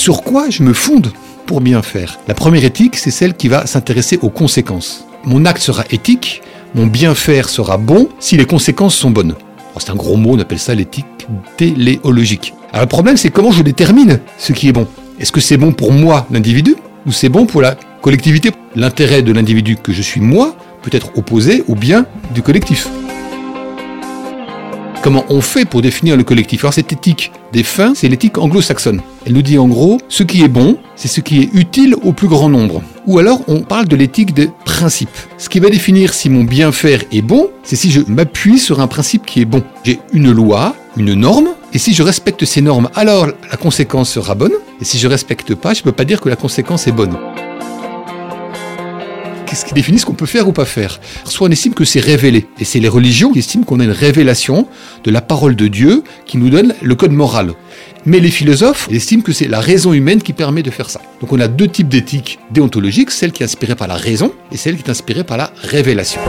Sur 0.00 0.22
quoi 0.22 0.48
je 0.48 0.62
me 0.62 0.72
fonde 0.72 1.12
pour 1.44 1.60
bien 1.60 1.82
faire 1.82 2.18
La 2.26 2.32
première 2.32 2.64
éthique, 2.64 2.96
c'est 2.96 3.10
celle 3.10 3.34
qui 3.34 3.48
va 3.48 3.66
s'intéresser 3.66 4.18
aux 4.22 4.30
conséquences. 4.30 5.04
Mon 5.24 5.44
acte 5.44 5.60
sera 5.60 5.84
éthique, 5.90 6.40
mon 6.74 6.86
bien 6.86 7.14
faire 7.14 7.50
sera 7.50 7.76
bon 7.76 8.08
si 8.18 8.38
les 8.38 8.46
conséquences 8.46 8.94
sont 8.94 9.10
bonnes. 9.10 9.34
C'est 9.76 9.90
un 9.90 9.94
gros 9.94 10.16
mot, 10.16 10.36
on 10.36 10.38
appelle 10.38 10.58
ça 10.58 10.74
l'éthique 10.74 11.04
téléologique. 11.58 12.54
Alors 12.72 12.84
le 12.84 12.88
problème, 12.88 13.18
c'est 13.18 13.28
comment 13.28 13.50
je 13.50 13.62
détermine 13.62 14.20
ce 14.38 14.54
qui 14.54 14.68
est 14.68 14.72
bon. 14.72 14.88
Est-ce 15.18 15.32
que 15.32 15.40
c'est 15.42 15.58
bon 15.58 15.70
pour 15.70 15.92
moi, 15.92 16.26
l'individu, 16.30 16.76
ou 17.06 17.12
c'est 17.12 17.28
bon 17.28 17.44
pour 17.44 17.60
la 17.60 17.74
collectivité? 18.00 18.52
L'intérêt 18.76 19.20
de 19.20 19.34
l'individu 19.34 19.76
que 19.76 19.92
je 19.92 20.00
suis 20.00 20.22
moi 20.22 20.56
peut 20.80 20.90
être 20.94 21.18
opposé 21.18 21.62
au 21.68 21.74
bien 21.74 22.06
du 22.32 22.40
collectif. 22.40 22.88
Comment 25.02 25.26
on 25.28 25.42
fait 25.42 25.66
pour 25.66 25.82
définir 25.82 26.16
le 26.16 26.24
collectif? 26.24 26.64
Alors 26.64 26.72
cette 26.72 26.90
éthique 26.90 27.32
des 27.52 27.64
fins, 27.64 27.92
c'est 27.94 28.08
l'éthique 28.08 28.38
anglo-saxonne. 28.38 29.02
Elle 29.26 29.34
nous 29.34 29.42
dit 29.42 29.58
en 29.58 29.68
gros, 29.68 29.98
ce 30.08 30.22
qui 30.22 30.42
est 30.42 30.48
bon, 30.48 30.78
c'est 30.96 31.08
ce 31.08 31.20
qui 31.20 31.40
est 31.40 31.50
utile 31.52 31.94
au 32.02 32.12
plus 32.12 32.28
grand 32.28 32.48
nombre. 32.48 32.82
Ou 33.06 33.18
alors 33.18 33.40
on 33.48 33.60
parle 33.60 33.86
de 33.86 33.96
l'éthique 33.96 34.34
des 34.34 34.50
principes. 34.64 35.10
Ce 35.36 35.48
qui 35.48 35.60
va 35.60 35.68
définir 35.68 36.14
si 36.14 36.30
mon 36.30 36.44
bien 36.44 36.72
faire 36.72 37.02
est 37.12 37.22
bon, 37.22 37.50
c'est 37.62 37.76
si 37.76 37.90
je 37.90 38.00
m'appuie 38.06 38.58
sur 38.58 38.80
un 38.80 38.86
principe 38.86 39.26
qui 39.26 39.42
est 39.42 39.46
bon. 39.46 39.62
J'ai 39.84 40.00
une 40.12 40.32
loi, 40.32 40.74
une 40.96 41.14
norme, 41.14 41.48
et 41.72 41.78
si 41.78 41.94
je 41.94 42.02
respecte 42.02 42.44
ces 42.44 42.62
normes, 42.62 42.88
alors 42.94 43.26
la 43.26 43.56
conséquence 43.56 44.10
sera 44.10 44.34
bonne. 44.34 44.52
Et 44.80 44.84
si 44.84 44.98
je 44.98 45.06
respecte 45.06 45.54
pas, 45.54 45.74
je 45.74 45.80
ne 45.80 45.84
peux 45.84 45.92
pas 45.92 46.04
dire 46.04 46.20
que 46.20 46.28
la 46.28 46.36
conséquence 46.36 46.86
est 46.86 46.92
bonne 46.92 47.16
qu'est-ce 49.50 49.64
qui 49.64 49.74
définit 49.74 49.98
ce 49.98 50.06
qu'on 50.06 50.14
peut 50.14 50.26
faire 50.26 50.46
ou 50.46 50.52
pas 50.52 50.64
faire 50.64 51.00
Soit 51.24 51.48
on 51.48 51.50
estime 51.50 51.74
que 51.74 51.84
c'est 51.84 51.98
révélé, 52.00 52.46
et 52.60 52.64
c'est 52.64 52.78
les 52.78 52.88
religions 52.88 53.32
qui 53.32 53.40
estiment 53.40 53.64
qu'on 53.64 53.80
a 53.80 53.84
une 53.84 53.90
révélation 53.90 54.68
de 55.02 55.10
la 55.10 55.20
parole 55.20 55.56
de 55.56 55.66
Dieu 55.66 56.04
qui 56.24 56.38
nous 56.38 56.50
donne 56.50 56.74
le 56.80 56.94
code 56.94 57.10
moral. 57.10 57.52
Mais 58.06 58.20
les 58.20 58.30
philosophes 58.30 58.88
estiment 58.90 59.22
que 59.22 59.32
c'est 59.32 59.48
la 59.48 59.60
raison 59.60 59.92
humaine 59.92 60.22
qui 60.22 60.32
permet 60.32 60.62
de 60.62 60.70
faire 60.70 60.88
ça. 60.88 61.02
Donc 61.20 61.32
on 61.32 61.40
a 61.40 61.48
deux 61.48 61.68
types 61.68 61.88
d'éthique 61.88 62.38
déontologique, 62.52 63.10
celle 63.10 63.32
qui 63.32 63.42
est 63.42 63.46
inspirée 63.46 63.74
par 63.74 63.88
la 63.88 63.96
raison 63.96 64.32
et 64.52 64.56
celle 64.56 64.76
qui 64.76 64.84
est 64.84 64.90
inspirée 64.90 65.24
par 65.24 65.36
la 65.36 65.50
révélation. 65.62 66.20